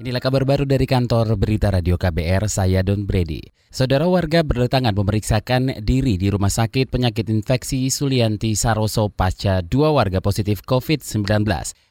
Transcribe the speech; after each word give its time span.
Inilah 0.00 0.16
kabar 0.16 0.48
baru 0.48 0.64
dari 0.64 0.88
kantor 0.88 1.36
berita 1.36 1.68
Radio 1.68 2.00
KBR, 2.00 2.48
saya 2.48 2.80
Don 2.80 3.04
Brady. 3.04 3.44
Saudara 3.68 4.08
warga 4.08 4.40
berdatangan 4.40 4.96
memeriksakan 4.96 5.84
diri 5.84 6.16
di 6.16 6.32
Rumah 6.32 6.48
Sakit 6.48 6.88
Penyakit 6.88 7.28
Infeksi 7.28 7.84
Sulianti 7.92 8.56
Saroso 8.56 9.12
pasca 9.12 9.60
dua 9.60 9.92
warga 9.92 10.24
positif 10.24 10.64
COVID-19. 10.64 11.44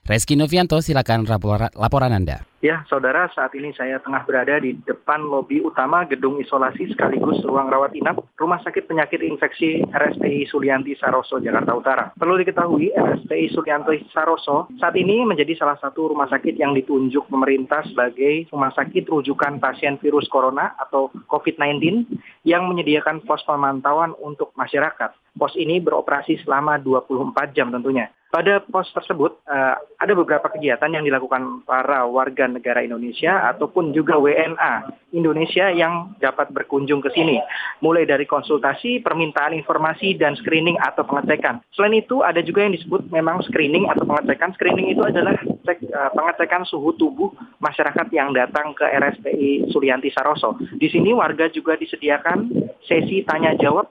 Reski 0.09 0.33
Novianto, 0.33 0.81
silakan 0.81 1.29
lapor, 1.29 1.69
laporan 1.77 2.09
Anda. 2.17 2.49
Ya, 2.59 2.83
saudara, 2.91 3.31
saat 3.31 3.55
ini 3.55 3.71
saya 3.71 4.03
tengah 4.03 4.27
berada 4.27 4.59
di 4.59 4.75
depan 4.83 5.23
lobi 5.23 5.63
utama 5.63 6.03
gedung 6.03 6.43
isolasi 6.43 6.91
sekaligus 6.91 7.39
ruang 7.47 7.71
rawat 7.71 7.95
inap 7.95 8.19
Rumah 8.35 8.59
Sakit 8.67 8.83
Penyakit 8.83 9.23
Infeksi 9.23 9.79
RSPI 9.87 10.43
Sulianti 10.51 10.91
Saroso, 10.99 11.39
Jakarta 11.39 11.71
Utara. 11.71 12.11
Perlu 12.19 12.35
diketahui, 12.35 12.91
RSPI 12.91 13.55
Sulianti 13.55 14.03
Saroso 14.11 14.67
saat 14.75 14.91
ini 14.99 15.23
menjadi 15.23 15.55
salah 15.55 15.79
satu 15.79 16.11
rumah 16.11 16.27
sakit 16.27 16.59
yang 16.59 16.75
ditunjuk 16.75 17.31
pemerintah 17.31 17.79
sebagai 17.87 18.51
rumah 18.51 18.75
sakit 18.75 19.07
rujukan 19.07 19.63
pasien 19.63 19.95
virus 20.03 20.27
corona 20.27 20.75
atau 20.83 21.15
COVID-19 21.31 22.11
yang 22.43 22.67
menyediakan 22.67 23.23
pos 23.23 23.39
pemantauan 23.47 24.11
untuk 24.19 24.51
masyarakat. 24.59 25.15
Pos 25.37 25.53
ini 25.55 25.77
beroperasi 25.83 26.41
selama 26.43 26.77
24 26.81 27.55
jam 27.55 27.69
tentunya. 27.69 28.09
Pada 28.29 28.61
pos 28.61 28.85
tersebut 28.93 29.41
uh, 29.49 29.73
ada 29.97 30.13
beberapa 30.13 30.53
kegiatan 30.53 30.93
yang 30.93 31.01
dilakukan 31.01 31.65
para 31.65 32.05
warga 32.05 32.45
negara 32.45 32.85
Indonesia 32.85 33.49
ataupun 33.49 33.89
juga 33.89 34.21
WNA 34.21 34.85
Indonesia 35.17 35.73
yang 35.73 36.13
dapat 36.21 36.53
berkunjung 36.53 37.01
ke 37.01 37.09
sini. 37.09 37.41
Mulai 37.81 38.05
dari 38.05 38.29
konsultasi, 38.29 39.01
permintaan 39.01 39.57
informasi, 39.57 40.13
dan 40.13 40.37
screening 40.37 40.77
atau 40.77 41.09
pengecekan. 41.09 41.65
Selain 41.73 41.97
itu 41.97 42.21
ada 42.21 42.37
juga 42.45 42.69
yang 42.69 42.77
disebut 42.77 43.09
memang 43.09 43.41
screening 43.49 43.89
atau 43.89 44.05
pengecekan. 44.05 44.53
Screening 44.53 44.93
itu 44.93 45.01
adalah 45.01 45.33
cek, 45.65 45.89
uh, 45.89 46.13
pengecekan 46.13 46.69
suhu 46.69 46.93
tubuh 47.01 47.33
masyarakat 47.57 48.13
yang 48.13 48.29
datang 48.37 48.77
ke 48.77 48.85
RSPI 48.85 49.73
Sulianti 49.73 50.13
Saroso. 50.13 50.53
Di 50.77 50.85
sini 50.85 51.17
warga 51.17 51.49
juga 51.49 51.73
disediakan 51.81 52.45
sesi 52.85 53.25
tanya 53.25 53.57
jawab, 53.57 53.89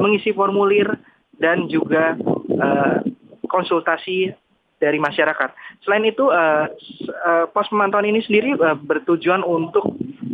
mengisi 0.00 0.32
formulir, 0.32 0.88
dan 1.40 1.68
juga 1.68 2.16
uh, 2.56 2.98
konsultasi 3.48 4.32
dari 4.80 4.96
masyarakat. 4.96 5.52
Selain 5.84 6.04
itu, 6.08 6.28
uh, 6.32 6.68
uh, 7.24 7.44
pos 7.52 7.68
pemantauan 7.68 8.08
ini 8.08 8.24
sendiri 8.24 8.56
uh, 8.56 8.76
bertujuan 8.76 9.44
untuk 9.44 9.84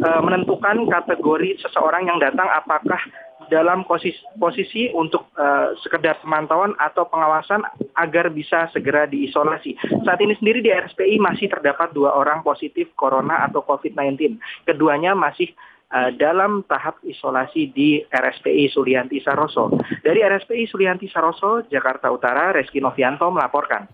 uh, 0.02 0.22
menentukan 0.22 0.86
kategori 0.86 1.58
seseorang 1.66 2.06
yang 2.06 2.22
datang 2.22 2.46
apakah 2.54 2.98
dalam 3.46 3.86
posisi, 3.86 4.18
posisi 4.38 4.90
untuk 4.90 5.30
uh, 5.38 5.74
sekedar 5.82 6.18
pemantauan 6.22 6.74
atau 6.82 7.06
pengawasan 7.06 7.62
agar 7.94 8.30
bisa 8.30 8.66
segera 8.74 9.06
diisolasi. 9.06 9.78
Saat 10.02 10.18
ini 10.22 10.34
sendiri 10.38 10.62
di 10.62 10.70
RSPI 10.70 11.18
masih 11.22 11.46
terdapat 11.50 11.94
dua 11.94 12.14
orang 12.14 12.42
positif 12.42 12.90
corona 12.98 13.46
atau 13.46 13.62
COVID-19. 13.62 14.38
Keduanya 14.66 15.14
masih 15.14 15.54
uh, 15.92 16.10
dalam 16.14 16.66
tahap 16.66 16.98
isolasi 17.06 17.70
di 17.70 18.02
RSPI 18.06 18.70
Sulianti 18.72 19.22
Saroso. 19.22 19.70
Dari 20.02 20.22
RSPI 20.22 20.64
Sulianti 20.66 21.06
Saroso, 21.10 21.62
Jakarta 21.68 22.10
Utara, 22.10 22.54
Reski 22.54 22.82
Novianto 22.82 23.28
melaporkan. 23.30 23.86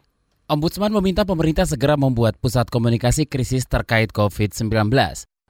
Ombudsman 0.51 0.93
meminta 0.93 1.25
pemerintah 1.25 1.65
segera 1.65 1.97
membuat 1.97 2.37
pusat 2.37 2.69
komunikasi 2.69 3.25
krisis 3.25 3.65
terkait 3.65 4.13
COVID-19. 4.13 4.93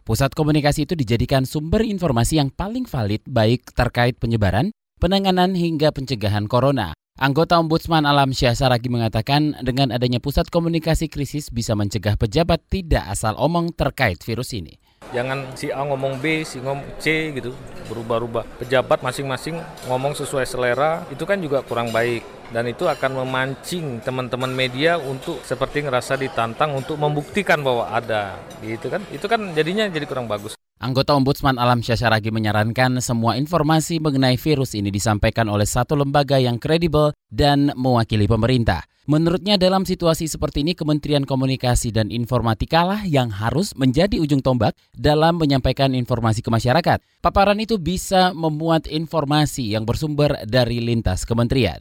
Pusat 0.02 0.30
komunikasi 0.34 0.86
itu 0.86 0.98
dijadikan 0.98 1.46
sumber 1.46 1.86
informasi 1.86 2.38
yang 2.38 2.50
paling 2.50 2.86
valid 2.86 3.22
baik 3.26 3.70
terkait 3.74 4.18
penyebaran, 4.18 4.74
penanganan 4.98 5.54
hingga 5.54 5.94
pencegahan 5.94 6.50
corona. 6.50 6.94
Anggota 7.22 7.60
Ombudsman 7.62 8.02
Alam 8.02 8.34
Syah 8.34 8.56
Saragi 8.56 8.90
mengatakan 8.90 9.54
dengan 9.62 9.94
adanya 9.94 10.18
pusat 10.18 10.50
komunikasi 10.50 11.06
krisis 11.06 11.54
bisa 11.54 11.78
mencegah 11.78 12.18
pejabat 12.18 12.66
tidak 12.66 13.04
asal 13.06 13.38
omong 13.38 13.70
terkait 13.78 14.18
virus 14.26 14.50
ini. 14.56 14.81
Jangan 15.10 15.58
si 15.58 15.74
A 15.74 15.82
ngomong 15.82 16.22
B, 16.22 16.46
si 16.46 16.62
ngomong 16.62 16.86
C 17.02 17.34
gitu, 17.34 17.52
berubah-ubah. 17.90 18.46
Pejabat 18.62 19.02
masing-masing 19.02 19.58
ngomong 19.90 20.14
sesuai 20.14 20.46
selera, 20.46 21.02
itu 21.10 21.26
kan 21.26 21.42
juga 21.42 21.60
kurang 21.66 21.90
baik. 21.90 22.22
Dan 22.54 22.70
itu 22.70 22.86
akan 22.86 23.24
memancing 23.24 24.00
teman-teman 24.04 24.52
media 24.52 25.00
untuk 25.00 25.42
seperti 25.42 25.82
ngerasa 25.84 26.20
ditantang 26.20 26.76
untuk 26.78 27.00
membuktikan 27.00 27.58
bahwa 27.60 27.90
ada. 27.90 28.38
Gitu 28.62 28.86
kan, 28.86 29.02
itu 29.10 29.26
kan 29.26 29.40
jadinya 29.52 29.88
jadi 29.90 30.06
kurang 30.06 30.30
bagus. 30.30 30.54
Anggota 30.82 31.14
Ombudsman 31.14 31.62
Alam 31.62 31.78
Syasyaragi 31.78 32.34
menyarankan 32.34 32.98
semua 32.98 33.38
informasi 33.38 34.02
mengenai 34.02 34.34
virus 34.34 34.74
ini 34.74 34.90
disampaikan 34.90 35.46
oleh 35.46 35.62
satu 35.62 35.94
lembaga 35.94 36.42
yang 36.42 36.58
kredibel 36.58 37.14
dan 37.30 37.70
mewakili 37.78 38.26
pemerintah. 38.26 38.82
Menurutnya 39.06 39.54
dalam 39.54 39.86
situasi 39.86 40.26
seperti 40.26 40.66
ini 40.66 40.74
Kementerian 40.74 41.22
Komunikasi 41.22 41.94
dan 41.94 42.10
Informatika 42.10 42.82
lah 42.82 43.06
yang 43.06 43.30
harus 43.30 43.78
menjadi 43.78 44.18
ujung 44.18 44.42
tombak 44.42 44.74
dalam 44.90 45.38
menyampaikan 45.38 45.94
informasi 45.94 46.42
ke 46.42 46.50
masyarakat. 46.50 46.98
Paparan 47.22 47.62
itu 47.62 47.78
bisa 47.78 48.34
memuat 48.34 48.90
informasi 48.90 49.78
yang 49.78 49.86
bersumber 49.86 50.34
dari 50.50 50.82
lintas 50.82 51.22
kementerian. 51.22 51.78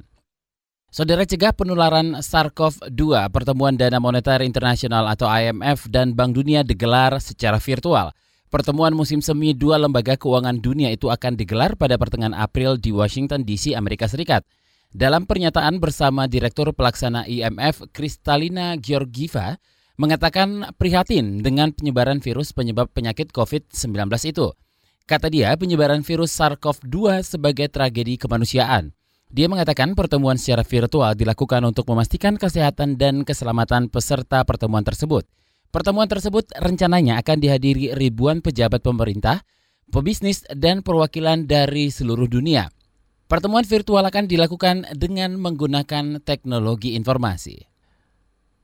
Saudara 0.94 1.26
cegah 1.26 1.58
penularan 1.58 2.22
SARS-CoV-2, 2.22 3.34
pertemuan 3.34 3.74
Dana 3.74 3.98
Moneter 3.98 4.46
Internasional 4.46 5.10
atau 5.10 5.26
IMF 5.26 5.90
dan 5.90 6.14
Bank 6.14 6.38
Dunia 6.38 6.62
digelar 6.62 7.18
secara 7.18 7.58
virtual. 7.58 8.14
Pertemuan 8.52 8.92
musim 8.92 9.24
semi 9.24 9.56
dua 9.56 9.80
lembaga 9.80 10.20
keuangan 10.20 10.60
dunia 10.60 10.92
itu 10.92 11.08
akan 11.08 11.40
digelar 11.40 11.80
pada 11.80 11.96
pertengahan 11.96 12.36
April 12.36 12.76
di 12.76 12.92
Washington 12.92 13.48
DC, 13.48 13.72
Amerika 13.80 14.12
Serikat. 14.12 14.44
Dalam 14.92 15.24
pernyataan 15.24 15.80
bersama 15.80 16.28
Direktur 16.28 16.76
Pelaksana 16.76 17.24
IMF 17.32 17.88
Kristalina 17.96 18.76
Georgieva 18.76 19.56
mengatakan 19.96 20.68
prihatin 20.76 21.40
dengan 21.40 21.72
penyebaran 21.72 22.20
virus 22.20 22.52
penyebab 22.52 22.92
penyakit 22.92 23.32
COVID-19 23.32 24.12
itu. 24.28 24.52
Kata 25.08 25.32
dia, 25.32 25.56
penyebaran 25.56 26.04
virus 26.04 26.36
SARS-CoV-2 26.36 27.24
sebagai 27.24 27.72
tragedi 27.72 28.20
kemanusiaan. 28.20 28.92
Dia 29.32 29.48
mengatakan 29.48 29.96
pertemuan 29.96 30.36
secara 30.36 30.68
virtual 30.68 31.16
dilakukan 31.16 31.64
untuk 31.64 31.88
memastikan 31.88 32.36
kesehatan 32.36 33.00
dan 33.00 33.24
keselamatan 33.24 33.88
peserta 33.88 34.44
pertemuan 34.44 34.84
tersebut. 34.84 35.24
Pertemuan 35.72 36.12
tersebut 36.12 36.52
rencananya 36.60 37.24
akan 37.24 37.40
dihadiri 37.40 37.96
ribuan 37.96 38.44
pejabat 38.44 38.84
pemerintah, 38.84 39.40
pebisnis, 39.88 40.44
dan 40.52 40.84
perwakilan 40.84 41.48
dari 41.48 41.88
seluruh 41.88 42.28
dunia. 42.28 42.68
Pertemuan 43.32 43.64
virtual 43.64 44.04
akan 44.04 44.28
dilakukan 44.28 44.84
dengan 45.00 45.40
menggunakan 45.40 46.20
teknologi 46.28 47.00
informasi. 47.00 47.64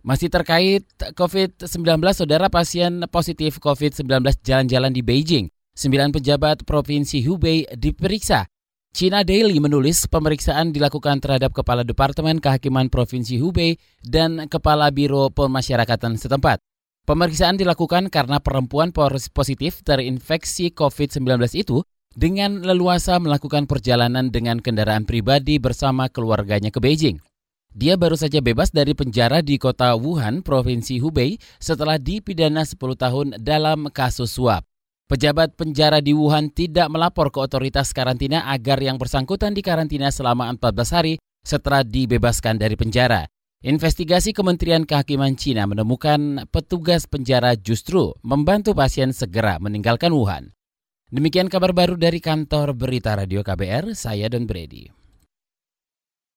Masih 0.03 0.28
terkait 0.28 0.84
COVID-19, 1.16 2.03
saudara 2.12 2.51
pasien 2.51 3.07
positif 3.07 3.63
COVID-19 3.63 4.44
jalan-jalan 4.44 4.91
di 4.91 5.00
Beijing. 5.00 5.47
Sembilan 5.79 6.12
pejabat 6.12 6.67
Provinsi 6.67 7.23
Hubei 7.23 7.63
diperiksa. 7.72 8.44
China 8.91 9.23
Daily 9.23 9.63
menulis 9.63 10.12
pemeriksaan 10.12 10.75
dilakukan 10.75 11.23
terhadap 11.23 11.56
Kepala 11.56 11.88
Departemen 11.88 12.44
Kehakiman 12.44 12.91
Provinsi 12.91 13.40
Hubei 13.40 13.79
dan 14.03 14.51
Kepala 14.51 14.91
Biro 14.91 15.31
Pemasyarakatan 15.31 16.19
setempat. 16.19 16.59
Pemeriksaan 17.07 17.56
dilakukan 17.56 18.12
karena 18.12 18.44
perempuan 18.44 18.91
positif 19.31 19.79
terinfeksi 19.79 20.75
COVID-19 20.75 21.40
itu 21.56 21.79
dengan 22.12 22.59
leluasa 22.59 23.16
melakukan 23.16 23.63
perjalanan 23.63 24.28
dengan 24.28 24.59
kendaraan 24.59 25.07
pribadi 25.07 25.56
bersama 25.56 26.12
keluarganya 26.12 26.67
ke 26.67 26.84
Beijing. 26.84 27.23
Dia 27.72 27.96
baru 27.96 28.19
saja 28.19 28.44
bebas 28.44 28.75
dari 28.75 28.91
penjara 28.91 29.40
di 29.40 29.56
kota 29.56 29.96
Wuhan, 29.96 30.44
Provinsi 30.44 31.00
Hubei, 31.00 31.40
setelah 31.63 31.96
dipidana 31.96 32.67
10 32.67 32.75
tahun 32.75 33.28
dalam 33.40 33.88
kasus 33.88 34.35
suap. 34.35 34.67
Pejabat 35.07 35.56
penjara 35.56 36.03
di 36.03 36.12
Wuhan 36.12 36.51
tidak 36.51 36.91
melapor 36.91 37.31
ke 37.31 37.40
otoritas 37.40 37.96
karantina 37.96 38.51
agar 38.51 38.84
yang 38.84 39.00
bersangkutan 39.00 39.56
dikarantina 39.56 40.12
selama 40.12 40.51
14 40.59 40.91
hari 40.91 41.23
setelah 41.40 41.88
dibebaskan 41.88 42.59
dari 42.59 42.75
penjara. 42.75 43.31
Investigasi 43.66 44.38
Kementerian 44.38 44.85
Kehakiman 44.85 45.34
Cina 45.34 45.66
menemukan 45.66 46.45
petugas 46.53 47.09
penjara 47.09 47.57
justru 47.57 48.13
membantu 48.22 48.78
pasien 48.78 49.09
segera 49.09 49.58
meninggalkan 49.58 50.14
Wuhan. 50.14 50.53
Demikian 51.09 51.49
kabar 51.49 51.73
baru 51.73 51.97
dari 51.97 52.22
kantor 52.22 52.78
Berita 52.78 53.17
Radio 53.17 53.41
KBR, 53.41 53.97
saya 53.97 54.29
Don 54.29 54.46
Brady. 54.46 54.93